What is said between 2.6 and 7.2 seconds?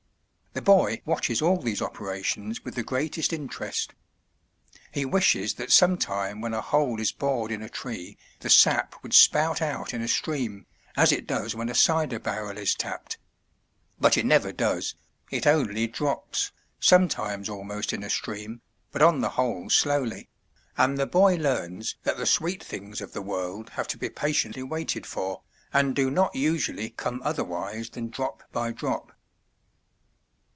with the greatest interest. He wishes that some time when a hole is